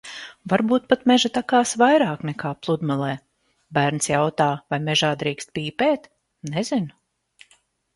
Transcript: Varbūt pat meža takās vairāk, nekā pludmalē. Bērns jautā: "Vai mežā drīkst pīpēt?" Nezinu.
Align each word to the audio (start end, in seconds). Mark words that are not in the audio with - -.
Varbūt 0.53 0.87
pat 0.93 1.03
meža 1.11 1.29
takās 1.35 1.73
vairāk, 1.81 2.25
nekā 2.31 2.55
pludmalē. 2.65 3.11
Bērns 3.81 4.13
jautā: 4.15 4.51
"Vai 4.75 4.83
mežā 4.91 5.15
drīkst 5.25 5.57
pīpēt?" 5.61 6.15
Nezinu. 6.57 7.57